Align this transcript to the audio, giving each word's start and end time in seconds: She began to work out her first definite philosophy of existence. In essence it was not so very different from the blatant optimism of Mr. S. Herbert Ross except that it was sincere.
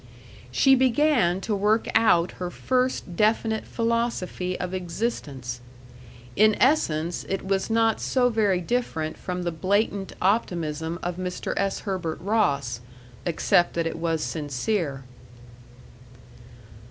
She 0.51 0.73
began 0.73 1.41
to 1.41 1.53
work 1.55 1.87
out 1.93 2.31
her 2.41 2.49
first 2.49 3.15
definite 3.15 3.67
philosophy 3.67 4.59
of 4.59 4.73
existence. 4.73 5.59
In 6.35 6.55
essence 6.59 7.23
it 7.29 7.45
was 7.45 7.69
not 7.69 8.01
so 8.01 8.27
very 8.29 8.61
different 8.61 9.15
from 9.15 9.43
the 9.43 9.51
blatant 9.51 10.13
optimism 10.19 10.97
of 11.03 11.17
Mr. 11.17 11.53
S. 11.55 11.81
Herbert 11.81 12.19
Ross 12.19 12.79
except 13.27 13.75
that 13.75 13.85
it 13.85 13.99
was 13.99 14.23
sincere. 14.23 15.03